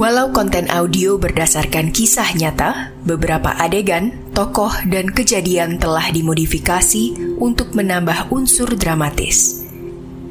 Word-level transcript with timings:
Walau 0.00 0.32
konten 0.32 0.64
audio 0.72 1.20
berdasarkan 1.20 1.92
kisah 1.92 2.32
nyata, 2.32 2.88
beberapa 3.04 3.52
adegan, 3.52 4.16
tokoh, 4.32 4.72
dan 4.88 5.12
kejadian 5.12 5.76
telah 5.76 6.08
dimodifikasi 6.08 7.36
untuk 7.36 7.76
menambah 7.76 8.32
unsur 8.32 8.72
dramatis. 8.80 9.68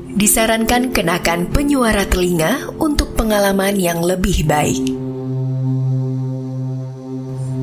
Disarankan 0.10 0.90
kenakan 0.90 1.54
penyuara 1.54 2.10
telinga 2.10 2.74
untuk 2.82 3.14
pengalaman 3.14 3.78
yang 3.78 4.02
lebih 4.02 4.42
baik. 4.50 4.90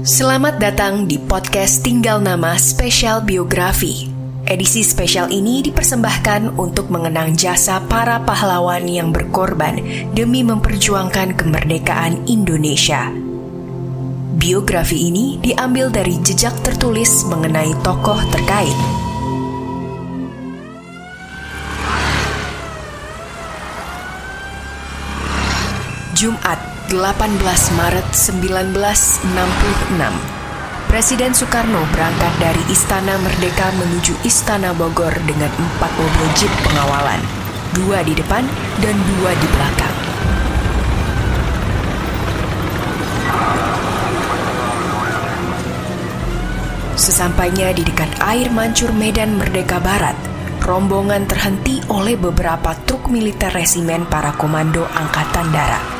Selamat 0.06 0.62
datang 0.62 1.10
di 1.10 1.18
podcast 1.18 1.82
Tinggal 1.82 2.22
Nama 2.22 2.54
Spesial 2.54 3.18
Biografi. 3.26 4.15
Edisi 4.46 4.86
spesial 4.86 5.26
ini 5.34 5.58
dipersembahkan 5.58 6.54
untuk 6.54 6.86
mengenang 6.86 7.34
jasa 7.34 7.82
para 7.90 8.22
pahlawan 8.22 8.86
yang 8.86 9.10
berkorban 9.10 9.82
demi 10.14 10.46
memperjuangkan 10.46 11.34
kemerdekaan 11.34 12.30
Indonesia. 12.30 13.10
Biografi 14.38 15.10
ini 15.10 15.42
diambil 15.42 15.90
dari 15.90 16.22
jejak 16.22 16.54
tertulis 16.62 17.26
mengenai 17.26 17.74
tokoh 17.82 18.22
terkait. 18.30 18.78
Jumat, 26.14 26.62
18 26.94 27.34
Maret 27.74 28.14
1966 28.14 30.45
Presiden 30.86 31.34
Soekarno 31.34 31.82
berangkat 31.90 32.30
dari 32.38 32.62
Istana 32.70 33.18
Merdeka 33.18 33.74
menuju 33.74 34.14
Istana 34.22 34.70
Bogor 34.70 35.10
dengan 35.26 35.50
empat 35.50 35.90
mobil 35.98 36.28
jeep 36.38 36.52
pengawalan, 36.62 37.18
dua 37.74 38.06
di 38.06 38.14
depan 38.14 38.46
dan 38.78 38.94
dua 38.94 39.30
di 39.34 39.48
belakang. 39.50 39.96
Sesampainya 46.94 47.74
di 47.74 47.82
dekat 47.82 48.22
air 48.22 48.46
mancur 48.54 48.94
Medan 48.94 49.34
Merdeka 49.42 49.82
Barat, 49.82 50.14
rombongan 50.62 51.26
terhenti 51.26 51.82
oleh 51.90 52.14
beberapa 52.14 52.78
truk 52.86 53.10
militer 53.10 53.50
resimen 53.50 54.06
para 54.06 54.38
komando 54.38 54.86
Angkatan 54.94 55.50
Darat. 55.50 55.95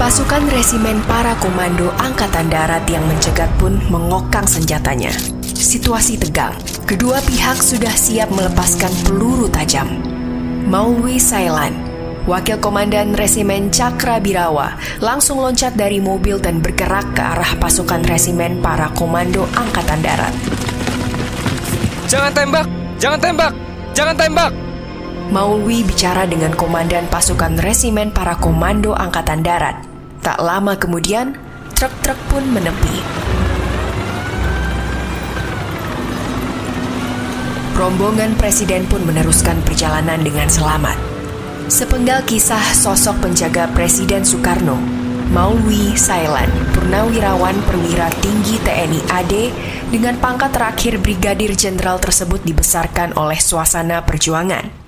Pasukan 0.00 0.48
resimen 0.48 0.96
para 1.04 1.36
komando 1.44 1.92
Angkatan 2.00 2.48
Darat 2.48 2.88
yang 2.88 3.04
mencegat 3.04 3.52
pun 3.60 3.76
mengokang 3.92 4.48
senjatanya. 4.48 5.12
Situasi 5.44 6.16
tegang. 6.16 6.56
Kedua 6.88 7.20
pihak 7.20 7.60
sudah 7.60 7.92
siap 7.92 8.32
melepaskan 8.32 8.88
peluru 9.04 9.52
tajam. 9.52 10.00
Maulwi 10.64 11.20
Sailan, 11.20 11.76
wakil 12.24 12.56
komandan 12.64 13.12
resimen 13.12 13.68
Cakra 13.68 14.16
Birawa, 14.24 14.80
langsung 15.04 15.36
loncat 15.44 15.76
dari 15.76 16.00
mobil 16.00 16.40
dan 16.40 16.64
bergerak 16.64 17.04
ke 17.12 17.20
arah 17.20 17.52
pasukan 17.60 18.00
resimen 18.08 18.56
para 18.64 18.88
komando 18.96 19.44
Angkatan 19.52 20.00
Darat. 20.00 20.32
Jangan 22.08 22.32
tembak! 22.32 22.66
Jangan 22.96 23.20
tembak! 23.20 23.52
Jangan 23.92 24.16
tembak! 24.16 24.52
Maulwi 25.28 25.84
bicara 25.84 26.24
dengan 26.24 26.56
komandan 26.56 27.04
pasukan 27.12 27.60
resimen 27.60 28.08
para 28.16 28.40
komando 28.40 28.96
Angkatan 28.96 29.44
Darat. 29.44 29.89
Tak 30.20 30.36
lama 30.36 30.76
kemudian, 30.76 31.32
truk-truk 31.72 32.20
pun 32.28 32.44
menepi. 32.52 33.00
Rombongan 37.72 38.36
presiden 38.36 38.84
pun 38.84 39.00
meneruskan 39.08 39.56
perjalanan 39.64 40.20
dengan 40.20 40.52
selamat. 40.52 41.00
Sepenggal 41.72 42.20
kisah 42.28 42.60
sosok 42.76 43.24
penjaga 43.24 43.64
Presiden 43.72 44.20
Soekarno, 44.20 44.76
Maulwi 45.32 45.96
Sailan, 45.96 46.52
purnawirawan 46.76 47.56
perwira 47.64 48.12
tinggi 48.20 48.60
TNI 48.60 49.00
AD 49.08 49.34
dengan 49.88 50.20
pangkat 50.20 50.52
terakhir 50.52 51.00
Brigadir 51.00 51.56
Jenderal 51.56 51.96
tersebut 51.96 52.44
dibesarkan 52.44 53.16
oleh 53.16 53.40
suasana 53.40 54.04
perjuangan. 54.04 54.79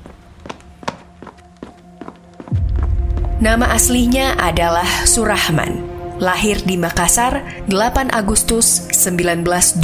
Nama 3.43 3.75
aslinya 3.75 4.39
adalah 4.39 4.87
Surahman. 5.03 5.83
Lahir 6.23 6.63
di 6.63 6.79
Makassar 6.79 7.43
8 7.67 8.15
Agustus 8.15 8.87
1926. 8.95 9.83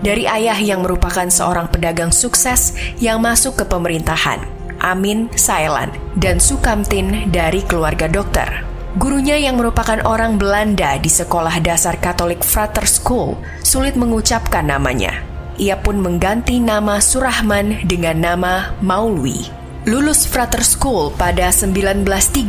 Dari 0.00 0.24
ayah 0.24 0.56
yang 0.56 0.80
merupakan 0.80 1.28
seorang 1.28 1.68
pedagang 1.68 2.08
sukses 2.08 2.72
yang 3.04 3.20
masuk 3.20 3.60
ke 3.60 3.68
pemerintahan, 3.68 4.40
Amin 4.80 5.28
Sailan, 5.36 5.92
dan 6.16 6.40
Sukamtin 6.40 7.28
dari 7.28 7.60
keluarga 7.68 8.08
dokter. 8.08 8.64
Gurunya 8.96 9.36
yang 9.36 9.60
merupakan 9.60 10.00
orang 10.08 10.40
Belanda 10.40 10.96
di 10.96 11.12
sekolah 11.12 11.60
dasar 11.60 12.00
Katolik 12.00 12.40
Frater 12.40 12.88
School 12.88 13.36
sulit 13.60 13.92
mengucapkan 13.92 14.64
namanya. 14.64 15.20
Ia 15.60 15.76
pun 15.84 16.00
mengganti 16.00 16.64
nama 16.64 16.96
Surahman 16.96 17.84
dengan 17.84 18.16
nama 18.24 18.72
Maulwi. 18.80 19.65
Lulus 19.86 20.26
Frater 20.26 20.66
School 20.66 21.14
pada 21.14 21.54
1939, 21.54 22.42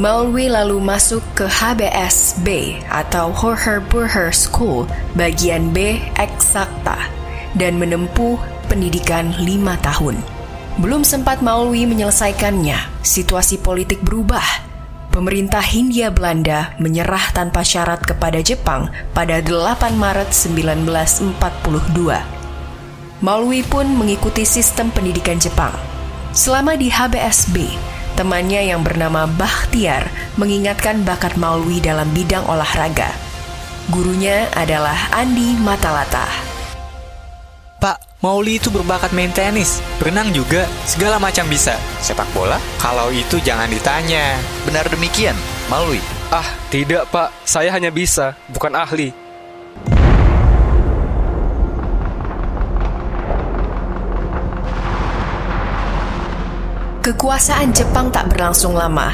Maulwi 0.00 0.48
lalu 0.48 0.80
masuk 0.80 1.20
ke 1.36 1.44
HBSB 1.44 2.80
atau 2.88 3.28
Horher 3.36 3.84
Burher 3.84 4.32
School 4.32 4.88
bagian 5.12 5.76
B 5.76 6.00
Eksakta 6.16 6.96
dan 7.52 7.76
menempuh 7.76 8.40
pendidikan 8.72 9.28
lima 9.44 9.76
tahun. 9.84 10.16
Belum 10.80 11.04
sempat 11.04 11.44
Maulwi 11.44 11.84
menyelesaikannya, 11.84 13.04
situasi 13.04 13.60
politik 13.60 14.00
berubah. 14.00 14.72
Pemerintah 15.12 15.60
Hindia 15.60 16.08
Belanda 16.08 16.72
menyerah 16.80 17.28
tanpa 17.36 17.60
syarat 17.60 18.00
kepada 18.00 18.40
Jepang 18.40 18.88
pada 19.12 19.44
8 19.44 20.00
Maret 20.00 20.32
1942. 20.32 22.40
Maulwi 23.20 23.60
pun 23.68 23.84
mengikuti 23.84 24.48
sistem 24.48 24.88
pendidikan 24.88 25.36
Jepang. 25.36 25.89
Selama 26.30 26.78
di 26.78 26.86
HBSB, 26.86 27.74
temannya 28.14 28.70
yang 28.70 28.86
bernama 28.86 29.26
Bakhtiar 29.26 30.06
mengingatkan 30.38 31.02
bakat 31.02 31.34
Maulwi 31.34 31.82
dalam 31.82 32.06
bidang 32.14 32.46
olahraga. 32.46 33.10
Gurunya 33.90 34.46
adalah 34.54 34.94
Andi 35.10 35.58
Matalata. 35.58 36.30
Pak, 37.82 38.22
Mauli 38.22 38.62
itu 38.62 38.70
berbakat 38.70 39.10
main 39.10 39.34
tenis, 39.34 39.82
berenang 39.98 40.30
juga, 40.30 40.70
segala 40.86 41.18
macam 41.18 41.50
bisa. 41.50 41.74
Sepak 41.98 42.30
bola? 42.30 42.62
Kalau 42.78 43.10
itu 43.10 43.42
jangan 43.42 43.66
ditanya. 43.66 44.38
Benar 44.62 44.86
demikian, 44.86 45.34
Maulwi. 45.66 45.98
Ah, 46.30 46.46
tidak 46.70 47.10
pak, 47.10 47.34
saya 47.42 47.74
hanya 47.74 47.90
bisa, 47.90 48.38
bukan 48.54 48.78
ahli. 48.78 49.10
Kekuasaan 57.10 57.74
Jepang 57.74 58.14
tak 58.14 58.30
berlangsung 58.30 58.78
lama. 58.78 59.10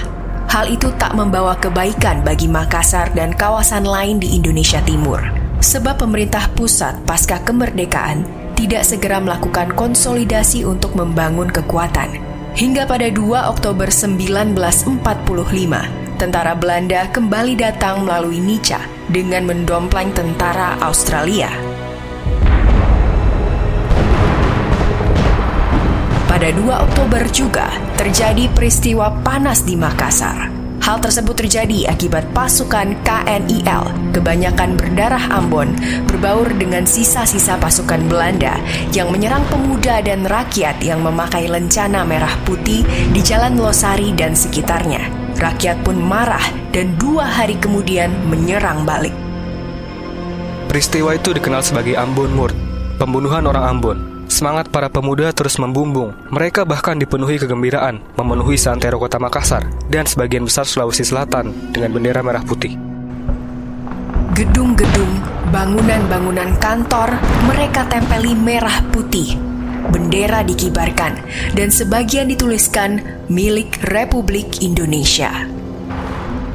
Hal 0.52 0.68
itu 0.68 0.92
tak 1.00 1.16
membawa 1.16 1.56
kebaikan 1.56 2.20
bagi 2.20 2.44
Makassar 2.44 3.08
dan 3.16 3.32
kawasan 3.32 3.88
lain 3.88 4.20
di 4.20 4.36
Indonesia 4.36 4.84
Timur. 4.84 5.16
Sebab 5.64 6.04
pemerintah 6.04 6.44
pusat 6.52 6.92
pasca 7.08 7.40
kemerdekaan 7.40 8.28
tidak 8.52 8.84
segera 8.84 9.16
melakukan 9.16 9.72
konsolidasi 9.72 10.68
untuk 10.68 10.92
membangun 10.92 11.48
kekuatan. 11.48 12.20
Hingga 12.52 12.84
pada 12.84 13.08
2 13.08 13.16
Oktober 13.48 13.88
1945, 13.88 16.20
tentara 16.20 16.52
Belanda 16.52 17.08
kembali 17.08 17.56
datang 17.56 18.04
melalui 18.04 18.44
Nica 18.44 18.84
dengan 19.08 19.48
mendompleng 19.48 20.12
tentara 20.12 20.76
Australia. 20.84 21.48
Pada 26.36 26.52
2 26.52 26.68
Oktober 26.68 27.24
juga 27.32 27.72
terjadi 27.96 28.52
peristiwa 28.52 29.08
panas 29.24 29.64
di 29.64 29.72
Makassar. 29.72 30.52
Hal 30.84 31.00
tersebut 31.00 31.32
terjadi 31.32 31.88
akibat 31.88 32.28
pasukan 32.36 32.92
KNIL, 33.00 34.12
kebanyakan 34.12 34.76
berdarah 34.76 35.32
Ambon, 35.32 35.72
berbaur 36.04 36.52
dengan 36.52 36.84
sisa-sisa 36.84 37.56
pasukan 37.56 38.04
Belanda 38.04 38.60
yang 38.92 39.08
menyerang 39.08 39.48
pemuda 39.48 40.04
dan 40.04 40.28
rakyat 40.28 40.76
yang 40.84 41.00
memakai 41.00 41.48
lencana 41.48 42.04
merah 42.04 42.36
putih 42.44 42.84
di 43.16 43.20
Jalan 43.24 43.56
Losari 43.56 44.12
dan 44.12 44.36
sekitarnya. 44.36 45.08
Rakyat 45.40 45.88
pun 45.88 45.96
marah 45.96 46.44
dan 46.68 47.00
dua 47.00 47.24
hari 47.24 47.56
kemudian 47.56 48.12
menyerang 48.28 48.84
balik. 48.84 49.16
Peristiwa 50.68 51.16
itu 51.16 51.32
dikenal 51.32 51.64
sebagai 51.64 51.96
Ambon 51.96 52.28
Murd, 52.36 52.52
pembunuhan 53.00 53.48
orang 53.48 53.64
Ambon. 53.72 54.15
Semangat 54.36 54.68
para 54.68 54.92
pemuda 54.92 55.32
terus 55.32 55.56
membumbung. 55.56 56.12
Mereka 56.28 56.68
bahkan 56.68 57.00
dipenuhi 57.00 57.40
kegembiraan, 57.40 58.04
memenuhi 58.20 58.60
santero 58.60 59.00
kota 59.00 59.16
Makassar 59.16 59.64
dan 59.88 60.04
sebagian 60.04 60.44
besar 60.44 60.68
Sulawesi 60.68 61.08
Selatan 61.08 61.72
dengan 61.72 61.96
bendera 61.96 62.20
merah 62.20 62.44
putih. 62.44 62.76
Gedung-gedung, 64.36 65.24
bangunan-bangunan 65.48 66.52
kantor 66.60 67.16
mereka 67.48 67.88
tempeli 67.88 68.36
merah 68.36 68.84
putih. 68.92 69.40
bendera 69.86 70.42
dikibarkan, 70.42 71.14
dan 71.54 71.70
sebagian 71.70 72.26
dituliskan 72.26 73.22
milik 73.30 73.78
Republik 73.86 74.58
Indonesia. 74.58 75.30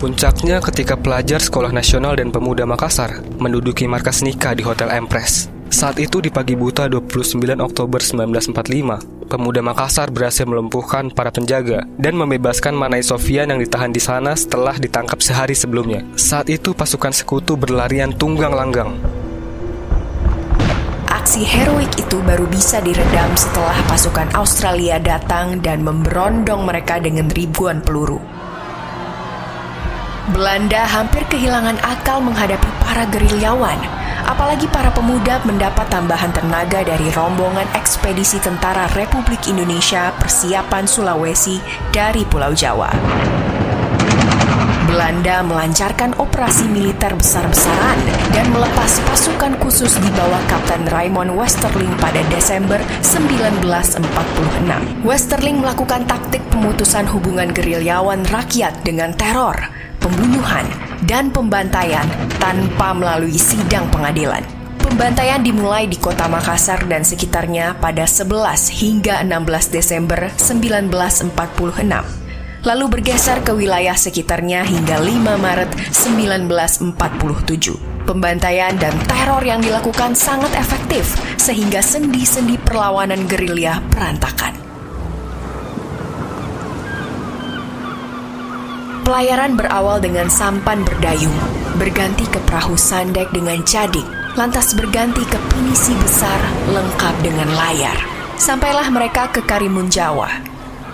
Puncaknya 0.03 0.59
ketika 0.59 0.99
pelajar 0.99 1.39
Sekolah 1.39 1.71
Nasional 1.71 2.19
dan 2.19 2.27
Pemuda 2.27 2.67
Makassar 2.67 3.23
menduduki 3.39 3.87
markas 3.87 4.19
nikah 4.19 4.51
di 4.51 4.67
Hotel 4.67 4.91
Empress. 4.91 5.60
Saat 5.71 6.03
itu 6.03 6.19
di 6.19 6.27
pagi 6.27 6.59
buta 6.59 6.91
29 6.91 7.39
Oktober 7.63 8.03
1945, 8.03 9.31
pemuda 9.31 9.63
Makassar 9.63 10.11
berhasil 10.11 10.43
melumpuhkan 10.43 11.07
para 11.07 11.31
penjaga 11.31 11.87
dan 11.95 12.19
membebaskan 12.19 12.75
Manai 12.75 12.99
Sofian 12.99 13.47
yang 13.47 13.55
ditahan 13.63 13.95
di 13.95 14.03
sana 14.03 14.35
setelah 14.35 14.75
ditangkap 14.75 15.23
sehari 15.23 15.55
sebelumnya. 15.55 16.03
Saat 16.19 16.51
itu 16.51 16.75
pasukan 16.75 17.15
sekutu 17.15 17.55
berlarian 17.55 18.11
tunggang 18.11 18.51
langgang. 18.51 18.99
Aksi 21.07 21.47
heroik 21.47 21.95
itu 21.95 22.19
baru 22.19 22.43
bisa 22.51 22.83
diredam 22.83 23.31
setelah 23.39 23.79
pasukan 23.87 24.27
Australia 24.35 24.99
datang 24.99 25.63
dan 25.63 25.87
memberondong 25.87 26.67
mereka 26.67 26.99
dengan 26.99 27.31
ribuan 27.31 27.79
peluru. 27.79 28.19
Belanda 30.29 30.85
hampir 30.85 31.25
kehilangan 31.25 31.81
akal 31.81 32.21
menghadapi 32.21 32.69
para 32.85 33.09
gerilyawan 33.09 33.81
Apalagi 34.21 34.69
para 34.69 34.93
pemuda 34.93 35.41
mendapat 35.49 35.89
tambahan 35.89 36.29
tenaga 36.29 36.85
dari 36.85 37.09
rombongan 37.09 37.65
ekspedisi 37.73 38.37
tentara 38.37 38.85
Republik 38.93 39.49
Indonesia 39.49 40.13
persiapan 40.21 40.85
Sulawesi 40.85 41.57
dari 41.89 42.21
Pulau 42.29 42.53
Jawa. 42.53 42.93
Belanda 44.91 45.39
melancarkan 45.39 46.19
operasi 46.19 46.67
militer 46.67 47.15
besar-besaran 47.15 47.95
dan 48.35 48.43
melepas 48.51 48.99
pasukan 49.07 49.55
khusus 49.63 49.95
di 50.03 50.11
bawah 50.19 50.43
Kapten 50.51 50.83
Raymond 50.91 51.31
Westerling 51.31 51.95
pada 51.95 52.19
Desember 52.27 52.77
1946. 52.99 54.03
Westerling 55.07 55.63
melakukan 55.63 56.03
taktik 56.11 56.43
pemutusan 56.51 57.07
hubungan 57.07 57.55
gerilyawan 57.55 58.27
rakyat 58.27 58.83
dengan 58.83 59.15
teror, 59.15 59.80
pembunuhan, 60.11 60.67
dan 61.07 61.31
pembantaian 61.31 62.03
tanpa 62.35 62.91
melalui 62.91 63.39
sidang 63.39 63.87
pengadilan. 63.95 64.43
Pembantaian 64.83 65.39
dimulai 65.39 65.87
di 65.87 65.95
kota 65.95 66.27
Makassar 66.27 66.83
dan 66.91 67.07
sekitarnya 67.07 67.79
pada 67.79 68.03
11 68.03 68.27
hingga 68.75 69.23
16 69.23 69.71
Desember 69.71 70.27
1946 70.35 72.19
lalu 72.61 72.93
bergeser 72.93 73.41
ke 73.41 73.57
wilayah 73.57 73.97
sekitarnya 73.97 74.61
hingga 74.61 75.01
5 75.01 75.33
Maret 75.41 75.73
1947. 75.89 78.05
Pembantaian 78.05 78.77
dan 78.77 78.93
teror 79.09 79.41
yang 79.41 79.65
dilakukan 79.65 80.13
sangat 80.13 80.53
efektif 80.57 81.17
sehingga 81.41 81.81
sendi-sendi 81.81 82.61
perlawanan 82.61 83.25
gerilya 83.25 83.81
berantakan. 83.89 84.60
Pelayaran 89.11 89.59
berawal 89.59 89.99
dengan 89.99 90.31
sampan 90.31 90.87
berdayung, 90.87 91.35
berganti 91.75 92.23
ke 92.31 92.39
perahu 92.47 92.79
sandek 92.79 93.27
dengan 93.35 93.59
cadik, 93.67 94.07
lantas 94.39 94.71
berganti 94.71 95.19
ke 95.27 95.35
pinisi 95.51 95.91
besar 95.99 96.39
lengkap 96.71 97.19
dengan 97.19 97.51
layar. 97.51 97.99
Sampailah 98.39 98.87
mereka 98.87 99.27
ke 99.27 99.43
Karimun 99.43 99.91
Jawa. 99.91 100.31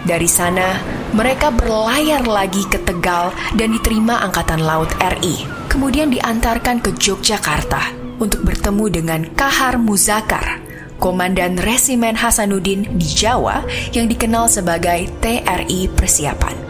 Dari 0.02 0.26
sana, 0.26 0.82
mereka 1.14 1.54
berlayar 1.54 2.26
lagi 2.26 2.66
ke 2.66 2.82
Tegal 2.82 3.38
dan 3.54 3.78
diterima 3.78 4.18
Angkatan 4.26 4.66
Laut 4.66 4.90
RI. 4.98 5.46
Kemudian 5.70 6.10
diantarkan 6.10 6.82
ke 6.82 6.98
Yogyakarta 6.98 7.94
untuk 8.18 8.42
bertemu 8.42 8.86
dengan 8.90 9.22
Kahar 9.38 9.78
Muzakar, 9.78 10.58
Komandan 10.98 11.62
Resimen 11.62 12.18
Hasanuddin 12.18 12.98
di 12.98 13.06
Jawa 13.06 13.62
yang 13.94 14.10
dikenal 14.10 14.50
sebagai 14.50 15.06
TRI 15.22 15.86
Persiapan. 15.94 16.67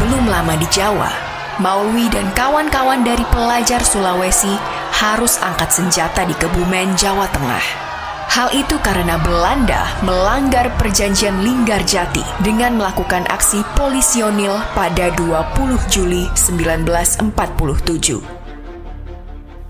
Belum 0.00 0.24
lama 0.32 0.56
di 0.56 0.64
Jawa, 0.72 1.12
Maulwi 1.60 2.08
dan 2.08 2.32
kawan-kawan 2.32 3.04
dari 3.04 3.20
pelajar 3.28 3.84
Sulawesi 3.84 4.56
harus 4.96 5.36
angkat 5.44 5.76
senjata 5.76 6.24
di 6.24 6.32
Kebumen, 6.40 6.96
Jawa 6.96 7.28
Tengah. 7.28 7.60
Hal 8.32 8.48
itu 8.56 8.80
karena 8.80 9.20
Belanda 9.20 9.92
melanggar 10.00 10.72
perjanjian 10.80 11.44
Linggarjati 11.44 12.24
dengan 12.40 12.80
melakukan 12.80 13.28
aksi 13.28 13.60
polisionil 13.76 14.56
pada 14.72 15.12
20 15.20 15.76
Juli 15.92 16.32
1947. 16.32 18.24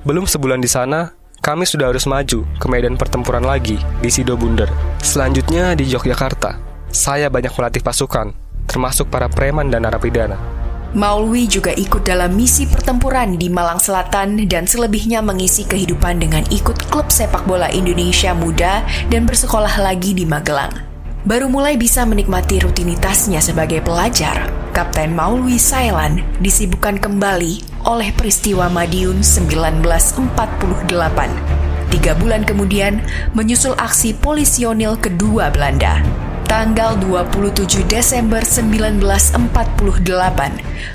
Belum 0.07 0.31
sebulan 0.31 0.63
di 0.63 0.71
sana, 0.71 1.11
kami 1.43 1.67
sudah 1.67 1.91
harus 1.91 2.07
maju 2.07 2.47
ke 2.47 2.67
medan 2.71 2.95
pertempuran 2.95 3.43
lagi 3.43 3.83
di 3.99 4.07
Sido 4.07 4.39
Bunder. 4.39 4.71
Selanjutnya 5.03 5.75
di 5.75 5.91
Yogyakarta, 5.91 6.55
saya 6.95 7.27
banyak 7.27 7.51
melatih 7.51 7.83
pasukan, 7.83 8.31
termasuk 8.71 9.11
para 9.11 9.27
preman 9.27 9.67
dan 9.67 9.83
narapidana. 9.83 10.39
Maulwi 10.91 11.47
juga 11.47 11.71
ikut 11.71 12.03
dalam 12.03 12.35
misi 12.35 12.67
pertempuran 12.67 13.39
di 13.39 13.47
Malang 13.47 13.79
Selatan 13.79 14.43
dan 14.51 14.67
selebihnya 14.67 15.23
mengisi 15.23 15.63
kehidupan 15.63 16.19
dengan 16.19 16.43
ikut 16.51 16.91
klub 16.91 17.15
sepak 17.15 17.47
bola 17.47 17.71
Indonesia 17.71 18.35
Muda 18.35 18.83
dan 19.07 19.23
bersekolah 19.23 19.79
lagi 19.79 20.19
di 20.19 20.27
Magelang. 20.27 20.91
Baru 21.23 21.47
mulai 21.47 21.79
bisa 21.79 22.03
menikmati 22.03 22.59
rutinitasnya 22.59 23.39
sebagai 23.39 23.85
pelajar, 23.87 24.51
Kapten 24.75 25.15
Maulwi 25.15 25.63
Sailan 25.63 26.27
disibukkan 26.43 26.99
kembali 26.99 27.87
oleh 27.87 28.11
peristiwa 28.11 28.67
Madiun 28.67 29.23
1948. 29.23 30.91
Tiga 31.95 32.13
bulan 32.19 32.43
kemudian 32.43 32.99
menyusul 33.31 33.79
aksi 33.79 34.11
polisionil 34.19 34.99
kedua 34.99 35.55
Belanda 35.55 36.03
tanggal 36.51 36.99
27 36.99 37.87
Desember 37.87 38.43
1948, 38.43 39.47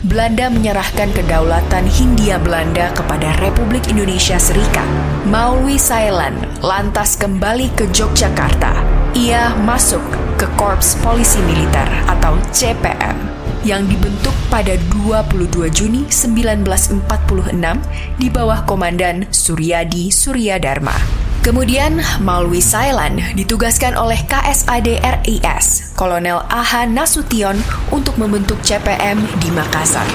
Belanda 0.03 0.51
menyerahkan 0.51 1.15
kedaulatan 1.15 1.87
Hindia 1.87 2.35
Belanda 2.43 2.91
kepada 2.91 3.31
Republik 3.39 3.87
Indonesia 3.87 4.35
Serikat. 4.35 4.83
Maulwi 5.23 5.79
Sailan 5.79 6.35
lantas 6.59 7.15
kembali 7.15 7.71
ke 7.71 7.87
Yogyakarta. 7.87 8.83
Ia 9.15 9.55
masuk 9.63 10.03
ke 10.35 10.43
Korps 10.59 10.99
Polisi 10.99 11.39
Militer 11.47 11.87
atau 12.03 12.35
CPM 12.51 13.15
yang 13.63 13.87
dibentuk 13.87 14.35
pada 14.51 14.75
22 14.91 15.71
Juni 15.71 16.03
1946 16.11 16.99
di 18.19 18.27
bawah 18.27 18.67
Komandan 18.67 19.31
Suryadi 19.31 20.11
Suryadharma. 20.11 21.25
Kemudian, 21.45 22.01
Maulwi 22.25 22.57
Sailan 22.57 23.21
ditugaskan 23.37 23.93
oleh 23.93 24.17
KSAD 24.25 24.97
RIS, 24.97 25.93
Kolonel 25.93 26.41
AH 26.49 26.89
Nasution 26.89 27.53
untuk 27.93 28.17
membentuk 28.17 28.57
CPM 28.65 29.21
di 29.37 29.53
Makassar. 29.53 30.09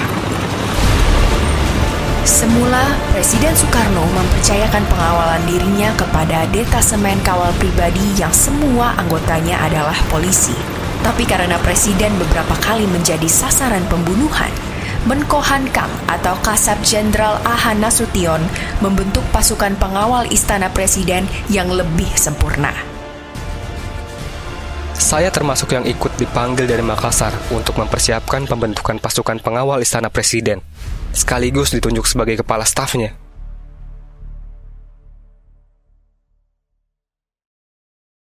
Semula, 2.27 2.83
Presiden 3.15 3.55
Soekarno 3.55 4.03
mempercayakan 4.11 4.83
pengawalan 4.91 5.39
dirinya 5.47 5.95
kepada 5.95 6.43
detasemen 6.51 7.15
kawal 7.23 7.55
pribadi 7.63 8.03
yang 8.19 8.35
semua 8.35 8.91
anggotanya 8.99 9.55
adalah 9.63 9.95
polisi. 10.11 10.51
Tapi 10.99 11.23
karena 11.23 11.55
Presiden 11.63 12.11
beberapa 12.19 12.59
kali 12.59 12.83
menjadi 12.91 13.31
sasaran 13.31 13.87
pembunuhan, 13.87 14.51
Menko 15.01 15.41
Hankam 15.41 15.89
atau 16.05 16.37
Kasat 16.45 16.77
Jenderal 16.85 17.41
Aha 17.41 17.73
Nasution 17.73 18.37
membentuk 18.85 19.25
pasukan 19.33 19.73
pengawal 19.81 20.29
Istana 20.29 20.69
Presiden 20.69 21.25
yang 21.49 21.73
lebih 21.73 22.05
sempurna. 22.13 22.69
Saya 24.93 25.33
termasuk 25.33 25.73
yang 25.73 25.89
ikut 25.89 26.13
dipanggil 26.21 26.69
dari 26.69 26.85
Makassar 26.85 27.33
untuk 27.49 27.81
mempersiapkan 27.81 28.45
pembentukan 28.45 29.01
pasukan 29.01 29.41
pengawal 29.41 29.81
Istana 29.81 30.13
Presiden, 30.13 30.61
sekaligus 31.17 31.73
ditunjuk 31.73 32.05
sebagai 32.05 32.45
kepala 32.45 32.61
stafnya. 32.61 33.20